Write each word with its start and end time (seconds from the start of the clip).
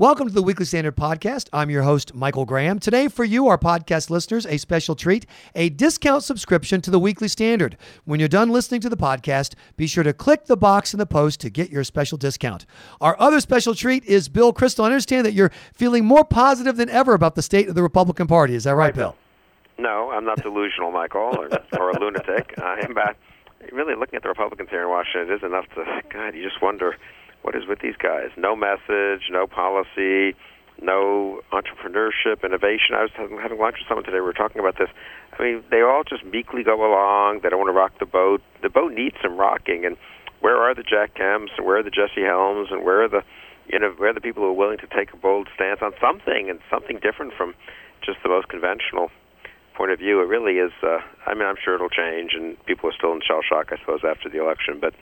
Welcome 0.00 0.28
to 0.28 0.32
the 0.32 0.42
Weekly 0.42 0.64
Standard 0.64 0.96
Podcast. 0.96 1.50
I'm 1.52 1.68
your 1.68 1.82
host, 1.82 2.14
Michael 2.14 2.46
Graham. 2.46 2.78
Today, 2.78 3.06
for 3.06 3.22
you, 3.22 3.48
our 3.48 3.58
podcast 3.58 4.08
listeners, 4.08 4.46
a 4.46 4.56
special 4.56 4.94
treat 4.94 5.26
a 5.54 5.68
discount 5.68 6.24
subscription 6.24 6.80
to 6.80 6.90
the 6.90 6.98
Weekly 6.98 7.28
Standard. 7.28 7.76
When 8.06 8.18
you're 8.18 8.26
done 8.26 8.48
listening 8.48 8.80
to 8.80 8.88
the 8.88 8.96
podcast, 8.96 9.56
be 9.76 9.86
sure 9.86 10.02
to 10.02 10.14
click 10.14 10.46
the 10.46 10.56
box 10.56 10.94
in 10.94 10.98
the 10.98 11.04
post 11.04 11.38
to 11.40 11.50
get 11.50 11.68
your 11.68 11.84
special 11.84 12.16
discount. 12.16 12.64
Our 13.02 13.14
other 13.20 13.40
special 13.40 13.74
treat 13.74 14.02
is 14.06 14.30
Bill 14.30 14.54
Kristol. 14.54 14.84
I 14.84 14.86
understand 14.86 15.26
that 15.26 15.34
you're 15.34 15.52
feeling 15.74 16.06
more 16.06 16.24
positive 16.24 16.78
than 16.78 16.88
ever 16.88 17.12
about 17.12 17.34
the 17.34 17.42
state 17.42 17.68
of 17.68 17.74
the 17.74 17.82
Republican 17.82 18.26
Party. 18.26 18.54
Is 18.54 18.64
that 18.64 18.76
right, 18.76 18.94
Bill? 18.94 19.14
No, 19.76 20.12
I'm 20.12 20.24
not 20.24 20.42
delusional, 20.42 20.92
Michael, 20.92 21.36
or, 21.36 21.50
or 21.78 21.90
a 21.90 22.00
lunatic. 22.00 22.54
I 22.58 22.80
am 22.82 22.94
back. 22.94 23.18
Really 23.70 23.96
looking 23.96 24.16
at 24.16 24.22
the 24.22 24.30
Republicans 24.30 24.70
here 24.70 24.80
in 24.80 24.88
Washington, 24.88 25.30
it 25.30 25.34
is 25.34 25.42
enough 25.42 25.66
to, 25.74 25.84
God, 26.08 26.34
you 26.34 26.42
just 26.42 26.62
wonder 26.62 26.96
what 27.42 27.54
is 27.54 27.66
with 27.66 27.80
these 27.80 27.96
guys? 27.96 28.30
No 28.36 28.54
message, 28.54 29.28
no 29.30 29.46
policy, 29.46 30.36
no 30.82 31.40
entrepreneurship, 31.52 32.44
innovation. 32.44 32.94
I 32.94 33.02
was 33.02 33.10
having 33.16 33.58
lunch 33.58 33.76
with 33.78 33.88
someone 33.88 34.04
today. 34.04 34.20
We 34.20 34.28
were 34.28 34.32
talking 34.32 34.60
about 34.60 34.78
this. 34.78 34.88
I 35.38 35.42
mean, 35.42 35.64
they 35.70 35.82
all 35.82 36.02
just 36.04 36.24
meekly 36.24 36.62
go 36.62 36.80
along. 36.80 37.40
They 37.42 37.48
don't 37.48 37.58
want 37.58 37.68
to 37.68 37.76
rock 37.76 37.92
the 37.98 38.06
boat. 38.06 38.42
The 38.62 38.68
boat 38.68 38.92
needs 38.92 39.16
some 39.22 39.36
rocking. 39.36 39.84
And 39.84 39.96
where 40.40 40.56
are 40.56 40.74
the 40.74 40.82
Jack 40.82 41.14
Kemps 41.14 41.52
and 41.56 41.66
where 41.66 41.78
are 41.78 41.82
the 41.82 41.90
Jesse 41.90 42.22
Helms 42.22 42.68
and 42.70 42.84
where 42.84 43.02
are 43.04 43.08
the 43.08 43.22
you 43.68 43.78
know 43.78 43.90
where 43.96 44.10
are 44.10 44.14
the 44.14 44.20
people 44.20 44.42
who 44.42 44.48
are 44.48 44.54
willing 44.54 44.78
to 44.78 44.88
take 44.88 45.12
a 45.12 45.16
bold 45.16 45.48
stance 45.54 45.80
on 45.82 45.92
something 46.00 46.50
and 46.50 46.58
something 46.70 46.98
different 46.98 47.32
from 47.36 47.54
just 48.04 48.18
the 48.22 48.28
most 48.28 48.48
conventional 48.48 49.10
point 49.76 49.92
of 49.92 49.98
view? 49.98 50.20
It 50.20 50.26
really 50.26 50.58
is. 50.58 50.72
Uh, 50.82 50.98
I 51.26 51.34
mean, 51.34 51.46
I'm 51.46 51.56
sure 51.62 51.76
it'll 51.76 51.88
change, 51.88 52.32
and 52.34 52.56
people 52.66 52.90
are 52.90 52.96
still 52.96 53.12
in 53.12 53.20
shell 53.22 53.42
shock, 53.46 53.68
I 53.70 53.78
suppose, 53.78 54.00
after 54.02 54.28
the 54.28 54.42
election, 54.42 54.78
but 54.80 54.94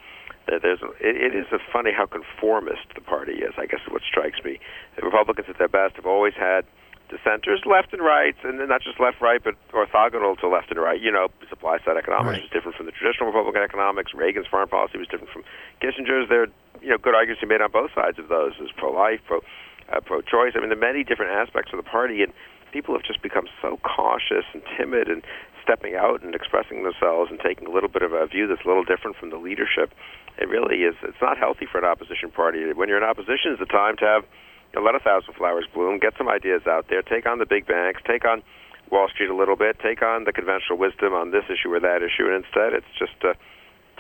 there's 0.62 0.80
it, 1.00 1.16
it 1.16 1.34
is 1.34 1.46
a 1.52 1.58
funny 1.72 1.92
how 1.92 2.06
conformist 2.06 2.88
the 2.94 3.00
party 3.00 3.44
is. 3.44 3.52
I 3.58 3.66
guess 3.66 3.80
is 3.86 3.92
what 3.92 4.02
strikes 4.02 4.42
me. 4.44 4.58
The 4.96 5.02
Republicans 5.02 5.46
at 5.48 5.58
their 5.58 5.68
best 5.68 5.96
have 5.96 6.06
always 6.06 6.34
had 6.34 6.64
dissenters, 7.08 7.62
left 7.64 7.92
and 7.92 8.02
right, 8.02 8.36
and 8.44 8.60
not 8.68 8.82
just 8.82 9.00
left, 9.00 9.20
right, 9.20 9.42
but 9.42 9.56
orthogonal 9.72 10.38
to 10.40 10.48
left 10.48 10.70
and 10.70 10.78
right. 10.80 11.00
You 11.00 11.10
know, 11.10 11.28
supply 11.48 11.78
side 11.84 11.96
economics 11.96 12.38
right. 12.38 12.42
was 12.42 12.50
different 12.50 12.76
from 12.76 12.86
the 12.86 12.92
traditional 12.92 13.28
Republican 13.28 13.62
economics. 13.62 14.12
Reagan's 14.14 14.46
foreign 14.46 14.68
policy 14.68 14.98
was 14.98 15.08
different 15.08 15.32
from 15.32 15.44
Kissinger's. 15.80 16.28
There, 16.28 16.42
are, 16.44 16.52
you 16.80 16.90
know, 16.90 16.98
good 16.98 17.14
arguments 17.14 17.40
to 17.40 17.46
be 17.46 17.54
made 17.54 17.62
on 17.62 17.70
both 17.72 17.90
sides 17.94 18.18
of 18.18 18.28
those. 18.28 18.52
There's 18.58 18.72
pro-life, 18.76 19.20
pro, 19.26 19.40
uh, 19.88 20.00
pro-choice. 20.00 20.52
I 20.54 20.60
mean, 20.60 20.72
are 20.72 20.76
many 20.76 21.02
different 21.02 21.32
aspects 21.32 21.72
of 21.72 21.78
the 21.78 21.88
party, 21.88 22.22
and 22.22 22.32
people 22.72 22.94
have 22.94 23.04
just 23.04 23.22
become 23.22 23.48
so 23.62 23.78
cautious 23.82 24.44
and 24.52 24.62
timid 24.76 25.08
and 25.08 25.24
stepping 25.68 25.94
out 25.94 26.24
and 26.24 26.34
expressing 26.34 26.82
themselves 26.82 27.30
and 27.30 27.38
taking 27.44 27.68
a 27.68 27.70
little 27.70 27.92
bit 27.92 28.00
of 28.00 28.16
a 28.16 28.24
view 28.26 28.48
that's 28.48 28.64
a 28.64 28.68
little 28.68 28.84
different 28.84 29.16
from 29.20 29.28
the 29.28 29.36
leadership. 29.36 29.92
It 30.40 30.48
really 30.48 30.88
is. 30.88 30.96
It's 31.02 31.20
not 31.20 31.36
healthy 31.36 31.66
for 31.70 31.76
an 31.76 31.84
opposition 31.84 32.30
party. 32.30 32.72
When 32.72 32.88
you're 32.88 32.96
in 32.96 33.04
opposition, 33.04 33.52
it's 33.52 33.60
the 33.60 33.68
time 33.68 34.00
to 34.00 34.06
have 34.06 34.24
you 34.72 34.80
know, 34.80 34.86
let 34.86 34.94
a 34.94 35.00
thousand 35.04 35.34
flowers 35.34 35.66
bloom, 35.74 35.98
get 35.98 36.14
some 36.16 36.28
ideas 36.28 36.62
out 36.66 36.86
there, 36.88 37.02
take 37.02 37.26
on 37.26 37.38
the 37.38 37.44
big 37.44 37.66
banks, 37.66 38.00
take 38.08 38.24
on 38.24 38.42
Wall 38.90 39.08
Street 39.12 39.28
a 39.28 39.36
little 39.36 39.56
bit, 39.56 39.76
take 39.84 40.00
on 40.00 40.24
the 40.24 40.32
conventional 40.32 40.78
wisdom 40.78 41.12
on 41.12 41.32
this 41.32 41.44
issue 41.52 41.68
or 41.68 41.80
that 41.80 42.00
issue, 42.00 42.24
and 42.24 42.44
instead, 42.44 42.72
it's 42.72 42.92
just. 42.98 43.20
Uh, 43.22 43.34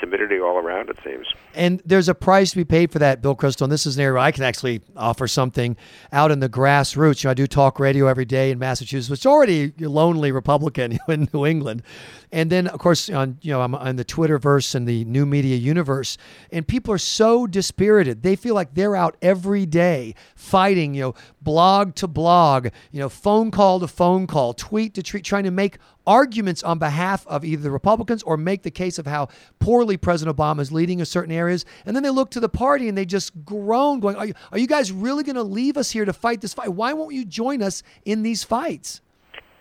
timidity 0.00 0.40
all 0.40 0.56
around, 0.56 0.88
it 0.90 0.98
seems. 1.04 1.26
And 1.54 1.82
there's 1.84 2.08
a 2.08 2.14
price 2.14 2.50
to 2.50 2.56
be 2.56 2.64
paid 2.64 2.92
for 2.92 2.98
that, 2.98 3.22
Bill 3.22 3.34
Kristol. 3.36 3.62
And 3.62 3.72
this 3.72 3.86
is 3.86 3.96
an 3.96 4.02
area 4.02 4.14
where 4.14 4.22
I 4.22 4.30
can 4.30 4.44
actually 4.44 4.80
offer 4.96 5.26
something 5.26 5.76
out 6.12 6.30
in 6.30 6.40
the 6.40 6.48
grassroots. 6.48 7.22
You 7.22 7.28
know, 7.28 7.32
I 7.32 7.34
do 7.34 7.46
talk 7.46 7.80
radio 7.80 8.06
every 8.06 8.24
day 8.24 8.50
in 8.50 8.58
Massachusetts, 8.58 9.10
which 9.10 9.20
is 9.20 9.26
already 9.26 9.72
a 9.82 9.88
lonely 9.88 10.32
Republican 10.32 10.98
in 11.08 11.28
New 11.32 11.46
England. 11.46 11.82
And 12.30 12.50
then, 12.50 12.66
of 12.66 12.78
course, 12.78 13.08
on 13.08 13.38
you 13.40 13.52
know, 13.52 13.62
I'm 13.62 13.74
on 13.74 13.96
the 13.96 14.04
Twitterverse 14.04 14.74
and 14.74 14.86
the 14.86 15.04
new 15.04 15.24
media 15.24 15.56
universe, 15.56 16.18
and 16.52 16.66
people 16.66 16.92
are 16.92 16.98
so 16.98 17.46
dispirited. 17.46 18.22
They 18.22 18.36
feel 18.36 18.54
like 18.54 18.74
they're 18.74 18.96
out 18.96 19.16
every 19.22 19.64
day 19.64 20.14
fighting, 20.34 20.94
you 20.94 21.00
know, 21.00 21.14
blog 21.40 21.94
to 21.96 22.06
blog, 22.06 22.68
you 22.92 23.00
know, 23.00 23.08
phone 23.08 23.50
call 23.50 23.80
to 23.80 23.88
phone 23.88 24.26
call, 24.26 24.52
tweet 24.52 24.94
to 24.94 25.02
tweet, 25.02 25.24
trying 25.24 25.44
to 25.44 25.50
make 25.50 25.78
arguments 26.06 26.62
on 26.62 26.78
behalf 26.78 27.26
of 27.26 27.44
either 27.44 27.62
the 27.62 27.70
Republicans 27.70 28.22
or 28.22 28.36
make 28.36 28.62
the 28.62 28.70
case 28.70 28.98
of 28.98 29.06
how 29.06 29.28
poorly 29.58 29.87
President 29.96 30.36
Obama 30.36 30.60
is 30.60 30.72
leading 30.72 31.00
in 31.00 31.06
certain 31.06 31.32
areas. 31.32 31.64
And 31.86 31.96
then 31.96 32.02
they 32.02 32.10
look 32.10 32.30
to 32.32 32.40
the 32.40 32.48
party 32.48 32.88
and 32.88 32.96
they 32.96 33.04
just 33.04 33.44
groan, 33.44 34.00
going, 34.00 34.16
Are 34.16 34.26
you, 34.26 34.34
are 34.52 34.58
you 34.58 34.66
guys 34.66 34.92
really 34.92 35.24
going 35.24 35.36
to 35.36 35.42
leave 35.42 35.76
us 35.76 35.90
here 35.90 36.04
to 36.04 36.12
fight 36.12 36.40
this 36.40 36.54
fight? 36.54 36.70
Why 36.70 36.92
won't 36.92 37.14
you 37.14 37.24
join 37.24 37.62
us 37.62 37.82
in 38.04 38.22
these 38.22 38.44
fights? 38.44 39.00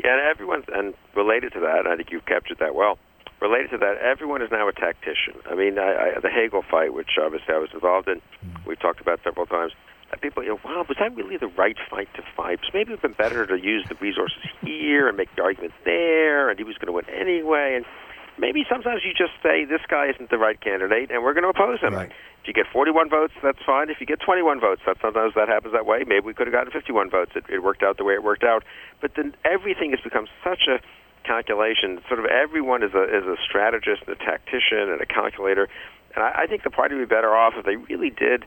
Yeah, 0.03 0.13
and 0.13 0.21
everyone's, 0.27 0.65
and 0.73 0.93
related 1.15 1.53
to 1.53 1.59
that, 1.61 1.87
I 1.87 1.95
think 1.95 2.11
you've 2.11 2.25
captured 2.25 2.59
that 2.59 2.75
well. 2.75 2.99
Related 3.41 3.71
to 3.71 3.77
that, 3.77 3.97
everyone 3.97 4.41
is 4.41 4.49
now 4.51 4.67
a 4.67 4.73
tactician. 4.73 5.35
I 5.49 5.55
mean, 5.55 5.77
I, 5.77 6.15
I, 6.15 6.19
the 6.19 6.29
Hagel 6.29 6.63
fight, 6.69 6.93
which 6.93 7.09
obviously 7.21 7.53
I 7.53 7.57
was 7.57 7.69
involved 7.73 8.07
in, 8.07 8.17
mm-hmm. 8.17 8.67
we've 8.67 8.79
talked 8.79 8.99
about 8.99 9.19
several 9.23 9.45
times 9.45 9.73
people, 10.21 10.43
you 10.43 10.49
know, 10.49 10.59
wow, 10.63 10.85
was 10.87 10.97
that 10.99 11.15
really 11.15 11.37
the 11.37 11.47
right 11.47 11.77
fight 11.89 12.07
to 12.15 12.23
fight? 12.35 12.59
Maybe 12.73 12.79
it 12.79 12.89
would 12.89 13.01
have 13.01 13.01
been 13.01 13.13
better 13.13 13.45
to 13.45 13.55
use 13.55 13.85
the 13.87 13.95
resources 13.95 14.39
here 14.61 15.07
and 15.07 15.17
make 15.17 15.33
the 15.35 15.43
arguments 15.43 15.75
there, 15.85 16.49
and 16.49 16.57
he 16.57 16.63
was 16.63 16.77
going 16.77 16.87
to 16.87 16.93
win 16.93 17.05
anyway. 17.09 17.75
And 17.75 17.85
maybe 18.37 18.65
sometimes 18.69 19.01
you 19.03 19.13
just 19.13 19.33
say 19.43 19.65
this 19.65 19.81
guy 19.87 20.07
isn't 20.09 20.29
the 20.29 20.37
right 20.37 20.59
candidate, 20.59 21.11
and 21.11 21.23
we're 21.23 21.33
going 21.33 21.43
to 21.43 21.49
oppose 21.49 21.79
him. 21.79 21.93
Right. 21.93 22.11
If 22.41 22.47
you 22.47 22.53
get 22.53 22.67
41 22.71 23.09
votes, 23.09 23.33
that's 23.43 23.59
fine. 23.65 23.89
If 23.89 23.99
you 23.99 24.05
get 24.05 24.21
21 24.21 24.59
votes, 24.59 24.81
that 24.85 24.97
sometimes 25.01 25.33
that 25.35 25.49
happens 25.49 25.73
that 25.73 25.85
way. 25.85 26.03
Maybe 26.07 26.25
we 26.25 26.33
could 26.33 26.47
have 26.47 26.53
gotten 26.53 26.71
51 26.71 27.09
votes. 27.09 27.31
It, 27.35 27.43
it 27.49 27.63
worked 27.63 27.83
out 27.83 27.97
the 27.97 28.05
way 28.05 28.13
it 28.13 28.23
worked 28.23 28.43
out. 28.43 28.63
But 29.01 29.11
then 29.15 29.35
everything 29.43 29.91
has 29.91 29.99
become 29.99 30.27
such 30.43 30.67
a 30.67 30.79
calculation. 31.25 31.99
Sort 32.07 32.19
of 32.19 32.25
everyone 32.25 32.83
is 32.83 32.93
a 32.93 33.03
is 33.03 33.25
a 33.25 33.35
strategist 33.43 34.03
and 34.07 34.15
a 34.15 34.19
tactician 34.23 34.89
and 34.89 35.01
a 35.01 35.05
calculator. 35.05 35.67
And 36.15 36.23
I, 36.23 36.43
I 36.43 36.47
think 36.47 36.63
the 36.63 36.69
party 36.69 36.95
would 36.95 37.09
be 37.09 37.13
better 37.13 37.35
off 37.35 37.53
if 37.57 37.65
they 37.65 37.75
really 37.75 38.09
did 38.09 38.45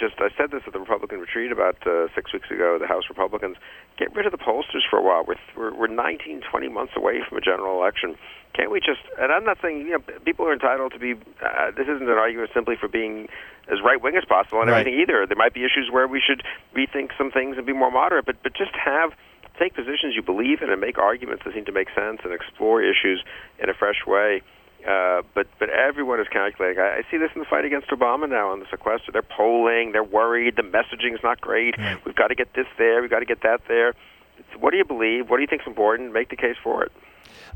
just 0.00 0.14
I 0.18 0.30
said 0.36 0.50
this 0.50 0.62
at 0.66 0.72
the 0.72 0.80
Republican 0.80 1.20
retreat 1.20 1.52
about 1.52 1.76
uh, 1.86 2.08
six 2.14 2.32
weeks 2.32 2.50
ago. 2.50 2.78
The 2.80 2.86
House 2.86 3.04
Republicans 3.08 3.56
get 3.98 4.14
rid 4.16 4.24
of 4.24 4.32
the 4.32 4.38
pollsters 4.38 4.88
for 4.88 4.98
a 4.98 5.02
while. 5.02 5.24
We're 5.28 5.36
we're, 5.56 5.74
we're 5.74 5.86
19, 5.86 6.42
20 6.50 6.68
months 6.68 6.94
away 6.96 7.20
from 7.28 7.38
a 7.38 7.40
general 7.40 7.76
election. 7.76 8.16
Can't 8.54 8.70
we 8.70 8.80
just? 8.80 9.04
And 9.18 9.30
I'm 9.30 9.44
not 9.44 9.58
saying 9.62 9.86
you 9.86 9.92
know 9.92 10.02
people 10.24 10.46
are 10.46 10.52
entitled 10.52 10.92
to 10.92 10.98
be. 10.98 11.12
Uh, 11.44 11.70
this 11.76 11.86
isn't 11.86 12.08
an 12.08 12.18
argument 12.18 12.50
simply 12.54 12.74
for 12.74 12.88
being 12.88 13.28
as 13.70 13.78
right 13.84 14.00
wing 14.00 14.16
as 14.16 14.24
possible 14.24 14.60
and 14.60 14.70
right. 14.70 14.80
everything 14.80 14.98
either. 15.00 15.26
There 15.26 15.36
might 15.36 15.54
be 15.54 15.60
issues 15.60 15.90
where 15.92 16.08
we 16.08 16.20
should 16.24 16.42
rethink 16.74 17.10
some 17.16 17.30
things 17.30 17.58
and 17.58 17.66
be 17.66 17.74
more 17.74 17.92
moderate. 17.92 18.24
But 18.24 18.42
but 18.42 18.54
just 18.54 18.74
have 18.74 19.12
take 19.58 19.74
positions 19.74 20.16
you 20.16 20.22
believe 20.22 20.62
in 20.62 20.70
and 20.70 20.80
make 20.80 20.96
arguments 20.96 21.44
that 21.44 21.52
seem 21.52 21.66
to 21.66 21.72
make 21.72 21.88
sense 21.94 22.20
and 22.24 22.32
explore 22.32 22.82
issues 22.82 23.22
in 23.58 23.68
a 23.68 23.74
fresh 23.74 24.06
way. 24.06 24.40
Uh, 24.86 25.22
but 25.34 25.46
but 25.58 25.68
everyone 25.70 26.20
is 26.20 26.26
calculating. 26.32 26.80
I, 26.80 26.98
I 26.98 27.02
see 27.10 27.18
this 27.18 27.30
in 27.34 27.40
the 27.40 27.46
fight 27.46 27.64
against 27.64 27.88
Obama 27.88 28.28
now 28.28 28.50
on 28.50 28.60
the 28.60 28.66
sequester. 28.70 29.12
They're 29.12 29.22
polling. 29.22 29.92
They're 29.92 30.02
worried. 30.02 30.56
The 30.56 30.62
messaging 30.62 31.14
is 31.14 31.20
not 31.22 31.40
great. 31.40 31.76
Right. 31.78 32.02
We've 32.04 32.16
got 32.16 32.28
to 32.28 32.34
get 32.34 32.54
this 32.54 32.66
there. 32.78 33.00
We've 33.00 33.10
got 33.10 33.20
to 33.20 33.26
get 33.26 33.42
that 33.42 33.60
there. 33.68 33.90
It's, 34.38 34.48
what 34.58 34.70
do 34.70 34.78
you 34.78 34.84
believe? 34.84 35.28
What 35.28 35.36
do 35.36 35.42
you 35.42 35.46
think 35.46 35.62
is 35.62 35.68
important? 35.68 36.12
Make 36.12 36.30
the 36.30 36.36
case 36.36 36.56
for 36.62 36.82
it. 36.82 36.92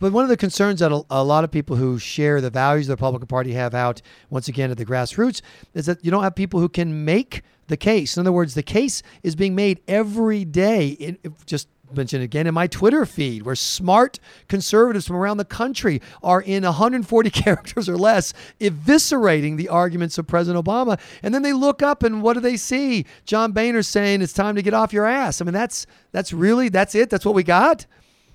But 0.01 0.13
one 0.13 0.25
of 0.25 0.29
the 0.29 0.37
concerns 0.37 0.81
that 0.81 0.93
a, 0.93 1.03
a, 1.11 1.25
lot 1.25 1.45
of 1.45 1.51
people 1.51 1.77
who 1.77 1.99
share 1.99 2.41
the 2.41 2.51
values 2.51 2.87
of 2.87 2.89
the 2.89 2.97
Republican 2.97 3.29
Party 3.29 3.53
have 3.53 3.75
out, 3.75 4.03
once 4.31 4.49
again, 4.49 4.71
at 4.71 4.77
the 4.77 4.85
grassroots, 4.85 5.41
is 5.73 5.87
that 5.87 6.05
you 6.05 6.11
don't 6.11 6.23
have 6.23 6.35
people 6.35 6.61
who 6.61 6.69
can 6.69 7.05
make 7.05 7.43
the 7.69 7.77
case. 7.77 8.17
In 8.17 8.21
other 8.21 8.33
words, 8.33 8.55
the 8.55 8.63
case 8.63 9.03
is 9.23 9.35
being 9.35 9.55
made 9.55 9.81
every 9.89 10.45
day. 10.45 10.89
It 10.89 11.21
just 11.47 11.69
mention 11.93 12.23
again 12.23 12.47
in 12.47 12.55
my 12.55 12.67
Twitter 12.67 13.05
feed, 13.07 13.43
where 13.43 13.55
smart 13.55 14.19
conservatives 14.49 15.07
from 15.07 15.17
around 15.17 15.37
the 15.37 15.45
country 15.45 16.01
are 16.23 16.41
in 16.41 16.65
140 16.65 17.31
characters 17.31 17.89
or 17.89 17.97
less 17.97 18.33
eviscerating 18.61 19.57
the 19.57 19.69
arguments 19.69 20.19
of 20.19 20.27
President 20.27 20.65
Obama. 20.65 20.99
And 21.23 21.35
then 21.35 21.43
they 21.43 21.53
look 21.53 21.83
up 21.83 22.03
and 22.03 22.23
what 22.23 22.35
do 22.35 22.41
they 22.41 22.57
see? 22.57 23.07
John 23.25 23.53
Boehner 23.53 23.83
saying 23.83 24.23
it's 24.23 24.33
time 24.33 24.55
to 24.57 24.63
get 24.63 24.75
off 24.75 24.93
your 24.93 25.07
ass. 25.07 25.41
I 25.41 25.45
mean, 25.45 25.55
that's 25.55 25.87
that's 26.13 26.33
really 26.33 26.69
that's 26.69 26.95
it. 26.95 27.11
That's 27.11 27.25
what 27.25 27.35
we 27.35 27.43
got. 27.43 27.87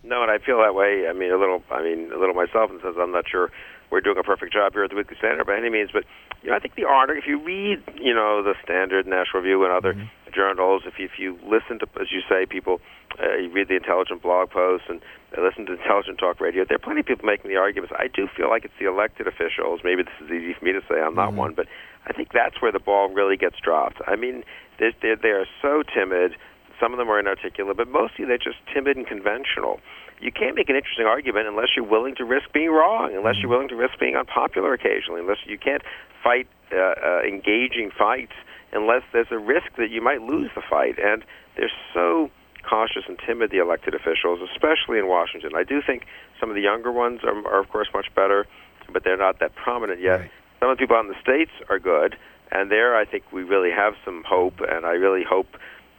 No, 0.03 0.21
and 0.23 0.31
I 0.31 0.37
feel 0.37 0.59
that 0.59 0.75
way. 0.75 1.07
I 1.07 1.13
mean, 1.13 1.31
a 1.31 1.37
little. 1.37 1.61
I 1.69 1.83
mean, 1.83 2.11
a 2.11 2.17
little 2.17 2.33
myself, 2.33 2.71
and 2.71 2.79
says 2.81 2.95
I'm 2.99 3.11
not 3.11 3.27
sure 3.29 3.51
we're 3.91 4.01
doing 4.01 4.17
a 4.17 4.23
perfect 4.23 4.53
job 4.53 4.73
here 4.73 4.83
at 4.83 4.89
the 4.89 4.95
Weekly 4.95 5.17
Standard 5.17 5.45
by 5.45 5.57
any 5.57 5.69
means, 5.69 5.89
but 5.91 6.05
you 6.41 6.49
know, 6.49 6.55
I 6.55 6.59
think 6.59 6.75
the 6.75 6.85
article, 6.85 7.21
if 7.21 7.27
you 7.27 7.43
read, 7.43 7.83
you 7.99 8.13
know, 8.13 8.41
the 8.43 8.55
Standard, 8.63 9.05
National 9.05 9.41
Review, 9.41 9.63
and 9.63 9.73
other 9.73 9.93
mm-hmm. 9.93 10.33
journals, 10.33 10.83
if 10.85 10.97
you, 10.97 11.05
if 11.05 11.19
you 11.19 11.37
listen 11.43 11.79
to, 11.79 11.87
as 11.99 12.11
you 12.11 12.21
say, 12.29 12.45
people, 12.45 12.79
uh, 13.21 13.35
you 13.35 13.51
read 13.51 13.67
the 13.67 13.75
intelligent 13.75 14.21
blog 14.21 14.49
posts 14.49 14.87
and 14.89 15.01
uh, 15.37 15.41
listen 15.41 15.65
to 15.65 15.73
intelligent 15.73 16.17
talk 16.17 16.39
radio, 16.39 16.63
there 16.63 16.75
are 16.75 16.79
plenty 16.79 17.01
of 17.01 17.05
people 17.05 17.25
making 17.25 17.51
the 17.51 17.57
arguments. 17.57 17.93
I 17.97 18.07
do 18.07 18.27
feel 18.27 18.49
like 18.49 18.63
it's 18.63 18.73
the 18.79 18.87
elected 18.87 19.27
officials. 19.27 19.81
Maybe 19.83 20.03
this 20.03 20.15
is 20.23 20.31
easy 20.31 20.55
for 20.57 20.63
me 20.63 20.71
to 20.71 20.81
say. 20.87 21.01
I'm 21.01 21.15
not 21.15 21.29
mm-hmm. 21.29 21.51
one, 21.51 21.53
but 21.55 21.67
I 22.07 22.13
think 22.13 22.29
that's 22.31 22.61
where 22.61 22.71
the 22.71 22.79
ball 22.79 23.09
really 23.09 23.35
gets 23.35 23.57
dropped. 23.59 23.99
I 24.07 24.15
mean, 24.15 24.43
they 24.79 24.95
they 25.01 25.35
are 25.35 25.45
so 25.61 25.83
timid. 25.83 26.35
Some 26.79 26.93
of 26.93 26.97
them 26.97 27.09
are 27.09 27.19
inarticulate, 27.19 27.75
but 27.75 27.89
mostly 27.89 28.23
they're 28.23 28.37
just 28.37 28.57
timid 28.73 28.95
and 28.95 29.05
conventional 29.05 29.81
you 30.21 30.31
can't 30.31 30.55
make 30.55 30.69
an 30.69 30.75
interesting 30.75 31.05
argument 31.05 31.47
unless 31.47 31.69
you're 31.75 31.87
willing 31.87 32.15
to 32.15 32.25
risk 32.25 32.51
being 32.51 32.69
wrong, 32.69 33.15
unless 33.15 33.35
you're 33.39 33.49
willing 33.49 33.69
to 33.69 33.75
risk 33.75 33.97
being 33.99 34.15
unpopular 34.15 34.73
occasionally, 34.73 35.21
unless 35.21 35.37
you 35.45 35.57
can't 35.57 35.81
fight 36.23 36.47
uh, 36.71 36.77
uh, 36.77 37.21
engaging 37.27 37.91
fights 37.97 38.33
unless 38.71 39.03
there's 39.11 39.31
a 39.31 39.37
risk 39.39 39.75
that 39.77 39.89
you 39.89 40.01
might 40.01 40.21
lose 40.21 40.49
the 40.55 40.61
fight. 40.61 40.99
And 40.99 41.23
they're 41.55 41.71
so 41.93 42.29
cautious 42.67 43.03
and 43.07 43.17
timid, 43.25 43.51
the 43.51 43.57
elected 43.57 43.95
officials, 43.95 44.39
especially 44.53 44.99
in 44.99 45.07
Washington. 45.07 45.51
I 45.55 45.63
do 45.63 45.81
think 45.81 46.05
some 46.39 46.49
of 46.49 46.55
the 46.55 46.61
younger 46.61 46.91
ones 46.91 47.21
are, 47.23 47.35
are 47.47 47.59
of 47.59 47.69
course, 47.69 47.87
much 47.93 48.07
better, 48.15 48.45
but 48.91 49.03
they're 49.03 49.17
not 49.17 49.39
that 49.39 49.55
prominent 49.55 50.01
yet. 50.01 50.19
Right. 50.19 50.31
Some 50.59 50.69
of 50.69 50.77
the 50.77 50.81
people 50.81 50.95
out 50.95 51.05
in 51.05 51.11
the 51.11 51.21
states 51.21 51.51
are 51.69 51.79
good, 51.79 52.17
and 52.51 52.69
there 52.69 52.95
I 52.95 53.05
think 53.05 53.31
we 53.31 53.43
really 53.43 53.71
have 53.71 53.93
some 54.03 54.23
hope, 54.27 54.59
and 54.59 54.85
I 54.85 54.91
really 54.91 55.23
hope 55.23 55.47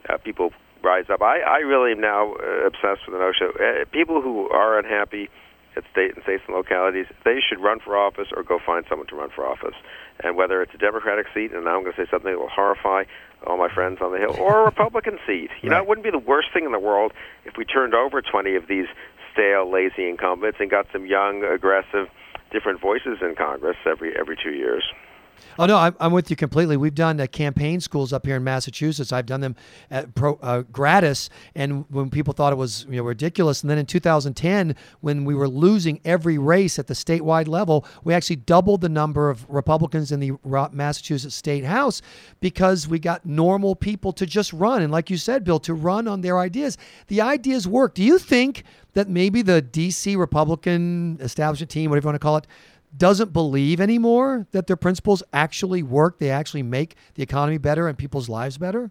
uh, 0.08 0.18
people 0.18 0.52
rise 0.82 1.06
up. 1.10 1.22
I, 1.22 1.40
I 1.40 1.58
really 1.58 1.92
am 1.92 2.00
now 2.00 2.34
uh, 2.34 2.66
obsessed 2.66 3.06
with 3.06 3.12
the 3.14 3.18
notion 3.18 3.50
uh, 3.58 3.84
people 3.90 4.22
who 4.22 4.48
are 4.50 4.78
unhappy 4.78 5.28
at 5.76 5.84
state 5.90 6.14
and 6.14 6.22
states 6.22 6.42
and 6.46 6.56
localities, 6.56 7.06
they 7.24 7.38
should 7.40 7.60
run 7.60 7.78
for 7.80 7.96
office 7.96 8.28
or 8.34 8.42
go 8.42 8.58
find 8.64 8.84
someone 8.88 9.06
to 9.08 9.16
run 9.16 9.30
for 9.34 9.46
office. 9.46 9.74
And 10.22 10.36
whether 10.36 10.62
it's 10.62 10.74
a 10.74 10.78
Democratic 10.78 11.26
seat, 11.32 11.52
and 11.52 11.64
now 11.64 11.76
I'm 11.76 11.82
going 11.82 11.94
to 11.94 12.04
say 12.04 12.10
something 12.10 12.30
that 12.30 12.38
will 12.38 12.48
horrify 12.48 13.04
all 13.46 13.56
my 13.56 13.72
friends 13.72 13.98
on 14.00 14.12
the 14.12 14.18
Hill, 14.18 14.36
or 14.38 14.62
a 14.62 14.64
Republican 14.64 15.18
seat. 15.26 15.50
You 15.62 15.70
right. 15.70 15.76
know, 15.76 15.82
it 15.82 15.88
wouldn't 15.88 16.04
be 16.04 16.10
the 16.10 16.18
worst 16.18 16.48
thing 16.52 16.64
in 16.64 16.72
the 16.72 16.78
world 16.78 17.12
if 17.44 17.56
we 17.56 17.64
turned 17.64 17.94
over 17.94 18.20
20 18.20 18.54
of 18.54 18.66
these 18.68 18.86
stale, 19.32 19.70
lazy 19.70 20.08
incumbents 20.08 20.58
and 20.60 20.70
got 20.70 20.86
some 20.92 21.06
young, 21.06 21.44
aggressive, 21.44 22.08
different 22.50 22.80
voices 22.80 23.18
in 23.22 23.34
Congress 23.36 23.76
every 23.86 24.14
every 24.18 24.36
two 24.36 24.50
years. 24.50 24.84
Oh 25.58 25.66
no, 25.66 25.76
I'm, 25.76 25.94
I'm 26.00 26.12
with 26.12 26.30
you 26.30 26.36
completely. 26.36 26.76
We've 26.76 26.94
done 26.94 27.20
uh, 27.20 27.26
campaign 27.26 27.80
schools 27.80 28.12
up 28.12 28.24
here 28.24 28.36
in 28.36 28.44
Massachusetts. 28.44 29.12
I've 29.12 29.26
done 29.26 29.40
them 29.40 29.56
at 29.90 30.14
pro, 30.14 30.38
uh, 30.42 30.62
gratis, 30.72 31.28
and 31.54 31.84
when 31.90 32.10
people 32.10 32.32
thought 32.32 32.52
it 32.52 32.56
was 32.56 32.86
you 32.88 32.96
know 32.96 33.02
ridiculous, 33.02 33.62
and 33.62 33.70
then 33.70 33.78
in 33.78 33.86
2010, 33.86 34.74
when 35.00 35.24
we 35.24 35.34
were 35.34 35.48
losing 35.48 36.00
every 36.04 36.38
race 36.38 36.78
at 36.78 36.86
the 36.86 36.94
statewide 36.94 37.48
level, 37.48 37.84
we 38.04 38.14
actually 38.14 38.36
doubled 38.36 38.80
the 38.80 38.88
number 38.88 39.30
of 39.30 39.48
Republicans 39.48 40.12
in 40.12 40.20
the 40.20 40.32
Massachusetts 40.72 41.34
State 41.34 41.64
House 41.64 42.00
because 42.40 42.88
we 42.88 42.98
got 42.98 43.26
normal 43.26 43.74
people 43.74 44.12
to 44.12 44.26
just 44.26 44.52
run, 44.52 44.82
and 44.82 44.92
like 44.92 45.10
you 45.10 45.16
said, 45.16 45.44
Bill, 45.44 45.60
to 45.60 45.74
run 45.74 46.08
on 46.08 46.20
their 46.20 46.38
ideas. 46.38 46.78
The 47.08 47.20
ideas 47.20 47.66
work. 47.68 47.94
Do 47.94 48.02
you 48.02 48.18
think? 48.18 48.64
That 48.94 49.08
maybe 49.08 49.42
the 49.42 49.62
DC 49.62 50.16
Republican 50.16 51.18
establishment 51.20 51.70
team, 51.70 51.90
whatever 51.90 52.06
you 52.06 52.08
want 52.08 52.16
to 52.16 52.18
call 52.18 52.36
it, 52.38 52.48
doesn't 52.96 53.32
believe 53.32 53.80
anymore 53.80 54.46
that 54.52 54.66
their 54.66 54.76
principles 54.76 55.22
actually 55.32 55.82
work, 55.82 56.18
they 56.18 56.30
actually 56.30 56.62
make 56.62 56.96
the 57.14 57.22
economy 57.22 57.58
better 57.58 57.88
and 57.88 57.96
people's 57.96 58.28
lives 58.28 58.58
better? 58.58 58.90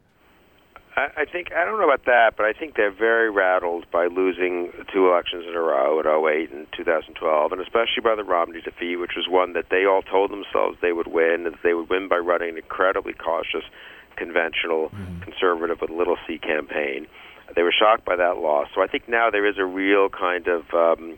I 0.99 1.23
think 1.23 1.53
I 1.53 1.63
don't 1.63 1.79
know 1.79 1.85
about 1.85 2.05
that, 2.05 2.35
but 2.35 2.45
I 2.45 2.51
think 2.51 2.75
they're 2.75 2.91
very 2.91 3.29
rattled 3.29 3.85
by 3.89 4.07
losing 4.07 4.71
two 4.91 5.07
elections 5.07 5.45
in 5.47 5.55
a 5.55 5.59
row 5.61 5.99
at 5.99 6.05
08 6.05 6.51
and 6.51 6.67
2012, 6.75 7.51
and 7.53 7.61
especially 7.61 8.01
by 8.03 8.15
the 8.15 8.23
Romney 8.23 8.59
defeat, 8.59 8.97
which 8.97 9.15
was 9.15 9.25
one 9.29 9.53
that 9.53 9.69
they 9.69 9.85
all 9.85 10.01
told 10.01 10.29
themselves 10.31 10.77
they 10.81 10.91
would 10.91 11.07
win, 11.07 11.45
and 11.45 11.53
that 11.53 11.63
they 11.63 11.73
would 11.73 11.89
win 11.89 12.09
by 12.09 12.17
running 12.17 12.49
an 12.49 12.57
incredibly 12.57 13.13
cautious, 13.13 13.63
conventional, 14.17 14.89
mm-hmm. 14.89 15.21
conservative 15.21 15.79
with 15.79 15.89
little 15.89 16.17
C 16.27 16.37
campaign. 16.37 17.07
They 17.55 17.63
were 17.63 17.73
shocked 17.73 18.03
by 18.03 18.17
that 18.17 18.37
loss, 18.37 18.67
so 18.75 18.81
I 18.81 18.87
think 18.87 19.07
now 19.07 19.29
there 19.29 19.47
is 19.47 19.57
a 19.57 19.65
real 19.65 20.09
kind 20.09 20.47
of 20.47 20.73
um, 20.73 21.17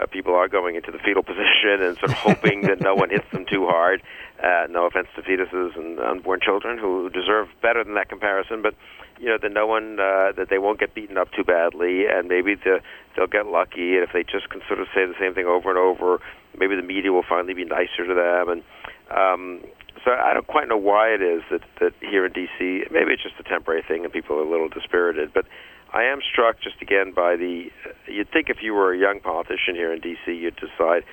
uh, 0.00 0.06
people 0.06 0.34
are 0.34 0.48
going 0.48 0.76
into 0.76 0.90
the 0.90 0.98
fetal 0.98 1.22
position 1.30 1.82
and 1.82 1.96
sort 1.98 2.10
of 2.10 2.18
hoping 2.18 2.62
that 2.62 2.80
no 2.80 2.94
one 2.94 3.10
hits 3.10 3.30
them 3.32 3.46
too 3.46 3.66
hard. 3.66 4.02
Uh, 4.42 4.66
no 4.70 4.86
offense 4.86 5.08
to 5.14 5.22
fetuses 5.22 5.76
and 5.76 6.00
unborn 6.00 6.40
children 6.40 6.78
who 6.78 7.10
deserve 7.10 7.48
better 7.60 7.84
than 7.84 7.94
that 7.94 8.08
comparison, 8.08 8.62
but 8.62 8.74
you 9.18 9.26
know 9.26 9.36
that 9.36 9.52
no 9.52 9.66
one 9.66 10.00
uh, 10.00 10.32
that 10.32 10.48
they 10.48 10.58
won't 10.58 10.80
get 10.80 10.94
beaten 10.94 11.18
up 11.18 11.30
too 11.32 11.44
badly, 11.44 12.06
and 12.06 12.26
maybe 12.28 12.54
the, 12.54 12.80
they'll 13.14 13.26
get 13.26 13.46
lucky. 13.46 13.96
And 13.96 14.02
if 14.02 14.12
they 14.14 14.22
just 14.22 14.48
can 14.48 14.62
sort 14.66 14.80
of 14.80 14.86
say 14.94 15.04
the 15.04 15.14
same 15.20 15.34
thing 15.34 15.44
over 15.44 15.68
and 15.68 15.78
over, 15.78 16.20
maybe 16.58 16.74
the 16.74 16.82
media 16.82 17.12
will 17.12 17.24
finally 17.28 17.52
be 17.52 17.66
nicer 17.66 18.06
to 18.06 18.14
them. 18.14 18.48
And 18.48 18.62
um, 19.10 19.60
so 20.04 20.12
I 20.12 20.32
don't 20.32 20.46
quite 20.46 20.68
know 20.68 20.78
why 20.78 21.08
it 21.08 21.20
is 21.20 21.42
that 21.50 21.60
that 21.80 21.92
here 22.00 22.24
in 22.24 22.32
D.C. 22.32 22.84
maybe 22.90 23.12
it's 23.12 23.22
just 23.22 23.38
a 23.38 23.42
temporary 23.42 23.82
thing 23.82 24.04
and 24.04 24.12
people 24.12 24.36
are 24.36 24.42
a 24.42 24.50
little 24.50 24.68
dispirited, 24.68 25.32
but 25.34 25.44
I 25.92 26.04
am 26.04 26.20
struck 26.22 26.60
just 26.60 26.80
again 26.80 27.12
by 27.12 27.36
the. 27.36 27.70
You'd 28.06 28.30
think 28.30 28.48
if 28.48 28.62
you 28.62 28.74
were 28.74 28.92
a 28.92 28.98
young 28.98 29.20
politician 29.20 29.74
here 29.74 29.92
in 29.92 30.00
D.C., 30.00 30.32
you'd 30.32 30.56
decide, 30.56 31.04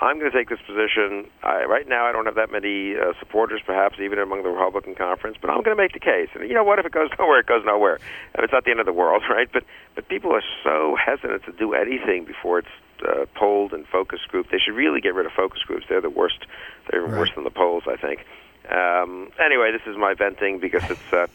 I'm 0.00 0.18
going 0.18 0.30
to 0.30 0.36
take 0.36 0.50
this 0.50 0.60
position. 0.66 1.30
I, 1.42 1.64
right 1.64 1.88
now, 1.88 2.04
I 2.04 2.12
don't 2.12 2.26
have 2.26 2.34
that 2.34 2.52
many 2.52 2.96
uh, 2.96 3.14
supporters, 3.18 3.62
perhaps 3.64 3.96
even 3.98 4.18
among 4.18 4.42
the 4.42 4.50
Republican 4.50 4.94
conference, 4.94 5.38
but 5.40 5.48
I'm 5.48 5.62
going 5.62 5.74
to 5.74 5.82
make 5.82 5.94
the 5.94 6.00
case. 6.00 6.28
And 6.34 6.46
you 6.46 6.54
know 6.54 6.64
what? 6.64 6.78
If 6.78 6.84
it 6.84 6.92
goes 6.92 7.08
nowhere, 7.18 7.40
it 7.40 7.46
goes 7.46 7.64
nowhere. 7.64 7.98
And 8.34 8.44
it's 8.44 8.52
not 8.52 8.64
the 8.64 8.70
end 8.70 8.80
of 8.80 8.86
the 8.86 8.92
world, 8.92 9.22
right? 9.30 9.48
But 9.50 9.64
but 9.94 10.08
people 10.08 10.32
are 10.32 10.44
so 10.62 10.96
hesitant 10.96 11.44
to 11.44 11.52
do 11.52 11.72
anything 11.72 12.24
before 12.26 12.58
it's 12.58 12.76
uh, 13.08 13.24
polled 13.34 13.72
and 13.72 13.86
focus 13.86 14.20
group. 14.28 14.50
They 14.50 14.58
should 14.58 14.74
really 14.74 15.00
get 15.00 15.14
rid 15.14 15.24
of 15.24 15.32
focus 15.32 15.62
groups. 15.62 15.86
They're 15.88 16.02
the 16.02 16.10
worst. 16.10 16.44
They're 16.90 17.02
right. 17.02 17.18
worse 17.18 17.30
than 17.34 17.44
the 17.44 17.50
polls, 17.50 17.84
I 17.86 17.96
think. 17.96 18.26
Um, 18.70 19.30
anyway, 19.42 19.72
this 19.72 19.82
is 19.86 19.96
my 19.96 20.12
venting 20.12 20.58
because 20.58 20.82
it's. 20.90 21.12
Uh, 21.12 21.26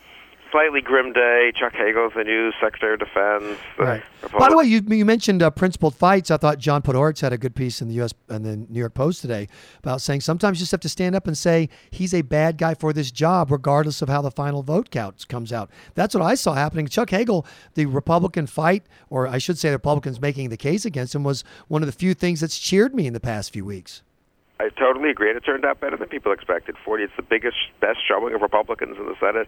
slightly 0.51 0.81
grim 0.81 1.13
day. 1.13 1.51
Chuck 1.57 1.73
Hagel's 1.73 2.13
the 2.15 2.23
new 2.23 2.51
Secretary 2.61 2.93
of 2.93 2.99
Defense. 2.99 3.57
Right. 3.77 4.03
By 4.37 4.49
the 4.49 4.57
way, 4.57 4.65
you, 4.65 4.81
you 4.87 5.05
mentioned 5.05 5.41
uh, 5.41 5.49
principled 5.49 5.95
fights. 5.95 6.29
I 6.29 6.37
thought 6.37 6.59
John 6.59 6.81
Podhoretz 6.81 7.21
had 7.21 7.33
a 7.33 7.37
good 7.37 7.55
piece 7.55 7.81
in 7.81 7.87
the 7.87 7.95
U.S. 7.95 8.13
and 8.29 8.45
the 8.45 8.57
New 8.57 8.79
York 8.79 8.93
Post 8.93 9.21
today 9.21 9.47
about 9.79 10.01
saying 10.01 10.21
sometimes 10.21 10.59
you 10.59 10.63
just 10.63 10.71
have 10.71 10.81
to 10.81 10.89
stand 10.89 11.15
up 11.15 11.27
and 11.27 11.37
say 11.37 11.69
he's 11.89 12.13
a 12.13 12.21
bad 12.21 12.57
guy 12.57 12.73
for 12.73 12.93
this 12.93 13.11
job, 13.11 13.51
regardless 13.51 14.01
of 14.01 14.09
how 14.09 14.21
the 14.21 14.31
final 14.31 14.61
vote 14.61 14.91
counts 14.91 15.25
comes 15.25 15.51
out. 15.51 15.71
That's 15.95 16.13
what 16.13 16.23
I 16.23 16.35
saw 16.35 16.53
happening. 16.53 16.87
Chuck 16.87 17.09
Hagel, 17.09 17.45
the 17.73 17.85
Republican 17.85 18.47
fight, 18.47 18.83
or 19.09 19.27
I 19.27 19.37
should 19.37 19.57
say, 19.57 19.69
the 19.69 19.75
Republicans 19.75 20.21
making 20.21 20.49
the 20.49 20.57
case 20.57 20.85
against 20.85 21.15
him, 21.15 21.23
was 21.23 21.43
one 21.67 21.81
of 21.81 21.87
the 21.87 21.93
few 21.93 22.13
things 22.13 22.41
that's 22.41 22.59
cheered 22.59 22.93
me 22.93 23.07
in 23.07 23.13
the 23.13 23.19
past 23.19 23.51
few 23.51 23.65
weeks. 23.65 24.03
I 24.61 24.69
totally 24.69 25.09
agree. 25.09 25.29
And 25.29 25.37
it 25.37 25.41
turned 25.41 25.65
out 25.65 25.79
better 25.79 25.97
than 25.97 26.07
people 26.07 26.31
expected. 26.31 26.75
Forty. 26.85 27.03
It's 27.03 27.15
the 27.17 27.23
biggest, 27.23 27.57
best 27.79 27.97
showing 28.07 28.35
of 28.35 28.41
Republicans 28.41 28.95
in 28.99 29.05
the 29.07 29.15
Senate 29.19 29.47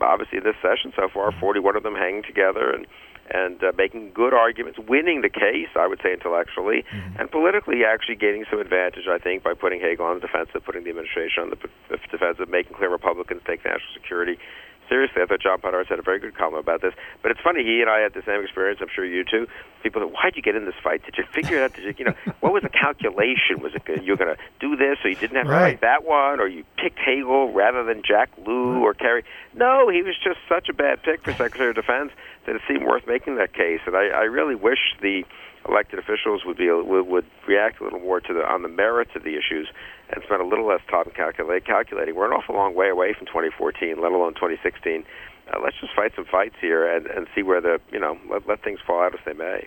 obviously 0.00 0.40
this 0.40 0.56
session 0.62 0.92
so 0.96 1.08
far, 1.12 1.32
41 1.32 1.76
of 1.76 1.82
them 1.82 1.94
hanging 1.94 2.22
together 2.22 2.70
and 2.70 2.86
and 3.28 3.62
uh, 3.64 3.72
making 3.76 4.12
good 4.14 4.32
arguments, 4.32 4.78
winning 4.86 5.22
the 5.22 5.28
case, 5.28 5.66
I 5.74 5.88
would 5.88 6.00
say 6.00 6.12
intellectually, 6.12 6.84
mm-hmm. 6.86 7.20
and 7.20 7.28
politically 7.28 7.84
actually 7.84 8.14
gaining 8.14 8.44
some 8.48 8.60
advantage, 8.60 9.08
I 9.10 9.18
think, 9.18 9.42
by 9.42 9.52
putting 9.52 9.80
Hagel 9.80 10.06
on 10.06 10.20
the 10.20 10.20
defensive, 10.20 10.64
putting 10.64 10.84
the 10.84 10.90
administration 10.90 11.42
on 11.42 11.50
the 11.50 11.98
defensive, 12.10 12.48
making 12.48 12.76
clear 12.76 12.88
Republicans 12.88 13.42
take 13.44 13.64
national 13.64 13.92
security 13.94 14.38
seriously. 14.88 15.22
I 15.22 15.26
thought 15.26 15.40
John 15.40 15.60
Podhoretz 15.60 15.88
had 15.88 15.98
a 15.98 16.02
very 16.02 16.18
good 16.18 16.36
comment 16.36 16.60
about 16.60 16.82
this. 16.82 16.94
But 17.22 17.30
it's 17.30 17.40
funny, 17.40 17.64
he 17.64 17.80
and 17.80 17.90
I 17.90 18.00
had 18.00 18.14
the 18.14 18.22
same 18.22 18.42
experience. 18.42 18.80
I'm 18.80 18.88
sure 18.94 19.04
you 19.04 19.24
too. 19.24 19.46
People 19.82 20.02
say, 20.02 20.12
"Why'd 20.12 20.36
you 20.36 20.42
get 20.42 20.56
in 20.56 20.64
this 20.64 20.74
fight? 20.82 21.04
Did 21.04 21.16
you 21.18 21.24
figure 21.32 21.58
it 21.58 21.62
out? 21.62 21.74
Did 21.74 21.84
you, 21.84 21.94
you 21.98 22.04
know, 22.06 22.14
what 22.40 22.52
was 22.52 22.62
the 22.62 22.68
calculation? 22.68 23.60
Was 23.60 23.74
it 23.74 23.82
you're 24.02 24.16
going 24.16 24.34
to 24.34 24.42
do 24.60 24.76
this, 24.76 24.98
or 25.04 25.10
you 25.10 25.16
didn't 25.16 25.36
have 25.36 25.46
right. 25.46 25.58
to 25.58 25.64
write 25.64 25.80
that 25.82 26.04
one, 26.04 26.40
or 26.40 26.48
you 26.48 26.64
picked 26.76 26.98
Hagel 26.98 27.52
rather 27.52 27.84
than 27.84 28.02
Jack 28.02 28.30
Lew 28.44 28.82
or 28.82 28.94
Kerry?" 28.94 29.24
No, 29.54 29.88
he 29.88 30.02
was 30.02 30.14
just 30.22 30.38
such 30.48 30.68
a 30.68 30.74
bad 30.74 31.02
pick 31.02 31.22
for 31.22 31.32
Secretary 31.32 31.70
of 31.70 31.76
Defense 31.76 32.12
that 32.46 32.56
it 32.56 32.62
seemed 32.68 32.84
worth 32.84 33.06
making 33.06 33.36
that 33.36 33.52
case. 33.52 33.80
And 33.86 33.96
I, 33.96 34.08
I 34.08 34.22
really 34.24 34.54
wish 34.54 34.78
the 35.00 35.24
elected 35.68 35.98
officials 35.98 36.42
would 36.44 36.56
be 36.56 36.70
would, 36.70 37.26
react 37.46 37.80
a 37.80 37.84
little 37.84 38.00
more 38.00 38.20
to 38.20 38.32
the 38.34 38.44
on 38.46 38.62
the 38.62 38.68
merits 38.68 39.12
of 39.14 39.22
the 39.22 39.36
issues 39.36 39.68
and 40.10 40.22
spend 40.24 40.40
a 40.40 40.46
little 40.46 40.66
less 40.66 40.80
time 40.90 41.10
calculate, 41.14 41.64
calculating. 41.64 42.14
We're 42.14 42.26
an 42.26 42.32
awful 42.32 42.54
long 42.54 42.74
way 42.74 42.88
away 42.88 43.14
from 43.14 43.26
2014, 43.26 44.00
let 44.00 44.12
alone 44.12 44.34
2016. 44.34 45.04
Uh, 45.46 45.60
let's 45.62 45.76
just 45.80 45.94
fight 45.94 46.12
some 46.16 46.24
fights 46.24 46.56
here 46.60 46.86
and, 46.86 47.06
and 47.06 47.26
see 47.34 47.42
where 47.42 47.60
the 47.60 47.80
you 47.92 48.00
know 48.00 48.18
let, 48.30 48.48
let 48.48 48.62
things 48.62 48.80
fall 48.86 49.02
out 49.02 49.14
as 49.14 49.20
they 49.24 49.32
may. 49.32 49.66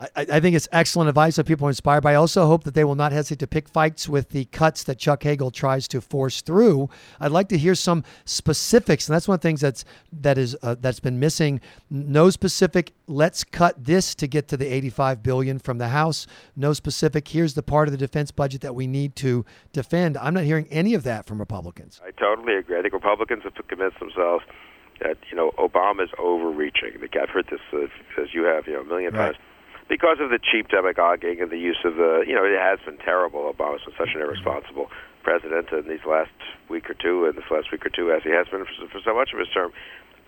I, 0.00 0.26
I, 0.32 0.40
think 0.40 0.54
it's 0.54 0.68
excellent 0.70 1.08
advice 1.08 1.36
that 1.36 1.44
people 1.44 1.66
are 1.66 1.70
inspired 1.70 2.02
by. 2.02 2.12
I 2.12 2.16
also 2.16 2.46
hope 2.46 2.64
that 2.64 2.74
they 2.74 2.84
will 2.84 2.94
not 2.94 3.12
hesitate 3.12 3.40
to 3.40 3.46
pick 3.46 3.68
fights 3.68 4.08
with 4.08 4.30
the 4.30 4.44
cuts 4.46 4.84
that 4.84 4.98
Chuck 4.98 5.22
Hagel 5.22 5.50
tries 5.50 5.88
to 5.88 6.00
force 6.00 6.40
through. 6.40 6.88
I'd 7.18 7.32
like 7.32 7.48
to 7.48 7.58
hear 7.58 7.74
some 7.74 8.04
specifics, 8.24 9.08
and 9.08 9.14
that's 9.14 9.26
one 9.26 9.34
of 9.34 9.40
the 9.40 9.48
things 9.48 9.60
that's 9.60 9.84
that 10.12 10.38
is 10.38 10.56
uh, 10.62 10.76
that's 10.78 11.00
been 11.00 11.18
missing. 11.18 11.60
No 11.90 12.30
specific. 12.30 12.92
Let's 13.06 13.42
cut 13.42 13.84
this 13.84 14.14
to 14.16 14.26
get 14.26 14.48
to 14.48 14.56
the 14.56 14.66
85 14.66 15.22
billion 15.22 15.58
from 15.58 15.78
the 15.78 15.88
House. 15.88 16.26
No 16.54 16.72
specific. 16.72 17.26
Here's 17.28 17.54
the 17.54 17.62
part 17.62 17.88
of 17.88 17.92
the 17.92 17.98
defense 17.98 18.30
budget 18.30 18.60
that 18.60 18.74
we 18.74 18.86
need 18.86 19.16
to 19.16 19.44
defend. 19.72 20.16
I'm 20.18 20.34
not 20.34 20.44
hearing 20.44 20.68
any 20.70 20.94
of 20.94 21.02
that 21.04 21.26
from 21.26 21.38
Republicans. 21.38 22.00
I 22.06 22.12
totally 22.12 22.54
agree. 22.56 22.78
I 22.78 22.82
think 22.82 22.94
Republicans 22.94 23.42
have 23.44 23.54
convinced 23.66 23.98
themselves 23.98 24.44
that 25.00 25.16
you 25.30 25.36
know 25.36 25.52
Obama 25.58 26.04
is 26.04 26.10
overreaching. 26.18 26.98
I've 27.20 27.30
heard 27.30 27.46
this 27.50 27.60
uh, 27.72 28.22
as 28.22 28.32
you 28.32 28.44
have, 28.44 28.66
you 28.66 28.74
know, 28.74 28.80
a 28.80 28.84
million 28.84 29.14
right. 29.14 29.36
Because 29.88 30.18
of 30.20 30.30
the 30.30 30.38
cheap 30.38 30.68
demagoguing 30.68 31.40
and 31.40 31.50
the 31.50 31.58
use 31.58 31.78
of 31.84 31.96
the, 31.96 32.24
you 32.26 32.34
know, 32.34 32.44
it 32.44 32.58
has 32.58 32.78
been 32.84 32.98
terrible. 32.98 33.52
Obama's 33.52 33.84
been 33.84 33.94
such 33.98 34.14
an 34.14 34.20
irresponsible 34.20 34.90
president 35.22 35.72
in 35.72 35.88
these 35.88 36.04
last 36.06 36.30
week 36.68 36.88
or 36.88 36.94
two, 36.94 37.24
and 37.24 37.36
this 37.36 37.50
last 37.50 37.72
week 37.72 37.84
or 37.84 37.90
two, 37.90 38.12
as 38.12 38.22
he 38.22 38.30
has 38.30 38.46
been 38.48 38.64
for, 38.64 38.88
for 38.88 39.00
so 39.04 39.14
much 39.14 39.30
of 39.32 39.38
his 39.38 39.48
term. 39.48 39.72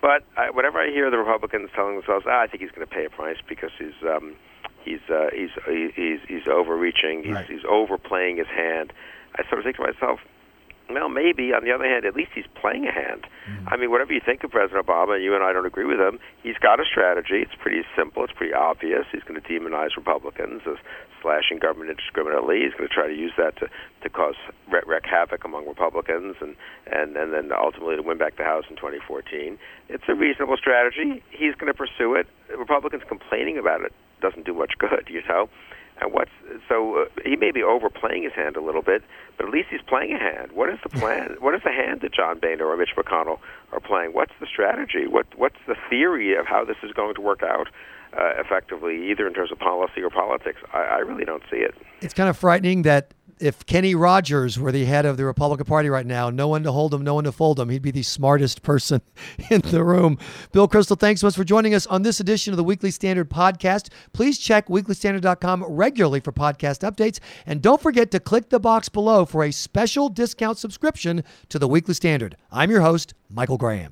But 0.00 0.24
I, 0.36 0.50
whenever 0.50 0.80
I 0.80 0.90
hear 0.90 1.10
the 1.10 1.18
Republicans 1.18 1.70
telling 1.74 1.94
themselves, 1.94 2.24
ah, 2.26 2.40
"I 2.40 2.46
think 2.46 2.62
he's 2.62 2.72
going 2.72 2.86
to 2.86 2.92
pay 2.92 3.04
a 3.04 3.10
price 3.10 3.36
because 3.46 3.70
he's 3.78 3.96
um, 4.02 4.34
he's 4.82 5.04
uh, 5.12 5.28
he's 5.32 5.50
he's 5.94 6.20
he's 6.26 6.48
overreaching, 6.48 7.22
he's 7.22 7.34
right. 7.34 7.46
he's 7.46 7.64
overplaying 7.68 8.38
his 8.38 8.48
hand," 8.48 8.92
I 9.36 9.44
sort 9.48 9.58
of 9.58 9.64
think 9.64 9.76
to 9.76 9.82
myself, 9.82 10.20
well, 10.94 11.08
maybe. 11.08 11.52
On 11.52 11.64
the 11.64 11.72
other 11.72 11.84
hand, 11.84 12.04
at 12.04 12.14
least 12.14 12.30
he's 12.34 12.48
playing 12.60 12.86
a 12.86 12.92
hand. 12.92 13.26
Mm-hmm. 13.48 13.68
I 13.68 13.76
mean, 13.76 13.90
whatever 13.90 14.12
you 14.12 14.20
think 14.24 14.44
of 14.44 14.50
President 14.50 14.86
Obama, 14.86 15.22
you 15.22 15.34
and 15.34 15.44
I 15.44 15.52
don't 15.52 15.66
agree 15.66 15.84
with 15.84 16.00
him. 16.00 16.18
He's 16.42 16.58
got 16.58 16.80
a 16.80 16.84
strategy. 16.84 17.42
It's 17.42 17.54
pretty 17.60 17.82
simple. 17.96 18.24
It's 18.24 18.32
pretty 18.32 18.54
obvious. 18.54 19.06
He's 19.12 19.22
going 19.22 19.40
to 19.40 19.46
demonize 19.46 19.96
Republicans 19.96 20.62
as 20.66 20.76
slashing 21.22 21.58
government 21.58 21.90
indiscriminately. 21.90 22.62
He's 22.64 22.72
going 22.72 22.88
to 22.88 22.94
try 22.94 23.06
to 23.06 23.14
use 23.14 23.32
that 23.36 23.56
to 23.58 23.68
to 24.02 24.08
cause 24.08 24.36
wreak, 24.70 24.86
wreak 24.86 25.04
havoc 25.04 25.44
among 25.44 25.68
Republicans, 25.68 26.36
and 26.40 26.56
and 26.90 27.16
and 27.16 27.32
then 27.32 27.50
ultimately 27.52 27.96
to 27.96 28.02
win 28.02 28.18
back 28.18 28.36
the 28.36 28.44
House 28.44 28.64
in 28.70 28.76
2014. 28.76 29.58
It's 29.88 30.04
a 30.08 30.14
reasonable 30.14 30.56
strategy. 30.56 31.22
He's 31.30 31.54
going 31.54 31.72
to 31.72 31.76
pursue 31.76 32.14
it. 32.14 32.26
Republicans 32.56 33.02
complaining 33.08 33.58
about 33.58 33.82
it 33.82 33.92
doesn't 34.20 34.44
do 34.44 34.54
much 34.54 34.72
good, 34.78 35.08
you 35.08 35.22
know. 35.28 35.48
And 36.00 36.12
what's 36.12 36.30
so 36.68 37.02
uh, 37.02 37.04
he 37.24 37.36
may 37.36 37.50
be 37.50 37.62
overplaying 37.62 38.22
his 38.22 38.32
hand 38.32 38.56
a 38.56 38.60
little 38.60 38.82
bit, 38.82 39.02
but 39.36 39.46
at 39.46 39.52
least 39.52 39.68
he's 39.70 39.82
playing 39.82 40.12
a 40.12 40.18
hand. 40.18 40.52
What 40.52 40.70
is 40.70 40.78
the 40.82 40.88
plan? 41.00 41.36
what 41.40 41.54
is 41.54 41.62
the 41.64 41.72
hand 41.72 42.00
that 42.00 42.12
John 42.12 42.38
Boehner 42.38 42.66
or 42.66 42.76
Mitch 42.76 42.94
McConnell 42.96 43.38
are 43.72 43.80
playing? 43.80 44.12
What's 44.12 44.32
the 44.40 44.46
strategy? 44.46 45.06
What 45.06 45.26
what's 45.36 45.58
the 45.66 45.76
theory 45.88 46.34
of 46.36 46.46
how 46.46 46.64
this 46.64 46.76
is 46.82 46.92
going 46.92 47.14
to 47.14 47.20
work 47.20 47.42
out? 47.42 47.68
Uh, 48.12 48.32
effectively, 48.40 49.08
either 49.08 49.24
in 49.24 49.32
terms 49.32 49.52
of 49.52 49.58
policy 49.60 50.02
or 50.02 50.10
politics, 50.10 50.58
I, 50.74 50.78
I 50.78 50.98
really 50.98 51.24
don't 51.24 51.44
see 51.48 51.58
it. 51.58 51.76
It's 52.00 52.12
kind 52.12 52.28
of 52.28 52.36
frightening 52.36 52.82
that 52.82 53.14
if 53.40 53.64
Kenny 53.66 53.94
Rogers 53.94 54.58
were 54.58 54.70
the 54.70 54.84
head 54.84 55.06
of 55.06 55.16
the 55.16 55.24
Republican 55.24 55.66
Party 55.66 55.88
right 55.88 56.06
now, 56.06 56.30
no 56.30 56.48
one 56.48 56.62
to 56.62 56.72
hold 56.72 56.92
him, 56.92 57.02
no 57.02 57.14
one 57.14 57.24
to 57.24 57.32
fold 57.32 57.58
him, 57.58 57.68
he'd 57.68 57.82
be 57.82 57.90
the 57.90 58.02
smartest 58.02 58.62
person 58.62 59.00
in 59.50 59.60
the 59.62 59.82
room. 59.82 60.18
Bill 60.52 60.68
Kristol, 60.68 60.98
thanks 60.98 61.22
so 61.22 61.26
much 61.26 61.36
for 61.36 61.44
joining 61.44 61.74
us 61.74 61.86
on 61.86 62.02
this 62.02 62.20
edition 62.20 62.52
of 62.52 62.56
the 62.56 62.64
Weekly 62.64 62.90
Standard 62.90 63.30
podcast. 63.30 63.88
Please 64.12 64.38
check 64.38 64.68
weeklystandard.com 64.68 65.64
regularly 65.64 66.20
for 66.20 66.32
podcast 66.32 66.88
updates. 66.88 67.18
And 67.46 67.62
don't 67.62 67.80
forget 67.80 68.10
to 68.10 68.20
click 68.20 68.50
the 68.50 68.60
box 68.60 68.88
below 68.88 69.24
for 69.24 69.44
a 69.44 69.50
special 69.50 70.08
discount 70.08 70.58
subscription 70.58 71.24
to 71.48 71.58
the 71.58 71.68
Weekly 71.68 71.94
Standard. 71.94 72.36
I'm 72.52 72.70
your 72.70 72.82
host, 72.82 73.14
Michael 73.30 73.58
Graham. 73.58 73.88